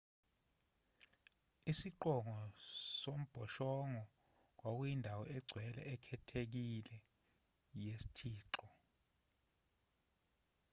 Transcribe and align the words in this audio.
isiqongo 1.71 2.37
sombhoshongo 3.01 4.01
kwakuyindawo 4.59 5.23
engcwele 5.35 5.81
ekhethekile 5.93 6.97
yesithixo 7.83 8.67